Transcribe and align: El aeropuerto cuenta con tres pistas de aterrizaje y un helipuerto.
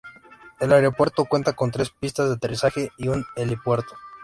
El 0.59 0.73
aeropuerto 0.73 1.25
cuenta 1.25 1.53
con 1.53 1.69
tres 1.69 1.91
pistas 1.91 2.27
de 2.27 2.33
aterrizaje 2.33 2.91
y 2.97 3.09
un 3.09 3.23
helipuerto. 3.35 3.95